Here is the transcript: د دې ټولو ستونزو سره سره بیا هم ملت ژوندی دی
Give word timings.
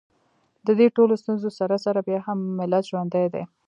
د 0.65 0.67
دې 0.79 0.87
ټولو 0.95 1.13
ستونزو 1.21 1.49
سره 1.59 1.75
سره 1.85 1.99
بیا 2.07 2.19
هم 2.27 2.39
ملت 2.59 2.83
ژوندی 2.89 3.25
دی 3.33 3.43